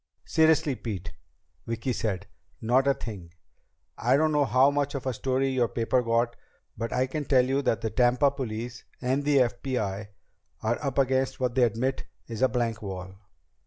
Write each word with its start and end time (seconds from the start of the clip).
"Seriously, 0.25 0.73
Pete," 0.73 1.11
Vicki 1.67 1.93
said, 1.93 2.25
"not 2.59 2.87
a 2.87 2.95
thing. 2.95 3.31
I 3.99 4.17
don't 4.17 4.31
know 4.31 4.45
how 4.45 4.71
much 4.71 4.95
of 4.95 5.05
a 5.05 5.13
story 5.13 5.49
your 5.49 5.67
paper 5.67 6.01
got, 6.01 6.35
but 6.75 6.91
I 6.91 7.05
can 7.05 7.23
tell 7.23 7.45
you 7.45 7.61
that 7.61 7.81
the 7.81 7.91
Tampa 7.91 8.31
police 8.31 8.83
and 8.99 9.23
the 9.23 9.37
FBI 9.37 10.07
are 10.63 10.83
up 10.83 10.97
against 10.97 11.39
what 11.39 11.53
they 11.53 11.61
admit 11.61 12.05
is 12.27 12.41
a 12.41 12.49
blank 12.49 12.81
wall." 12.81 13.13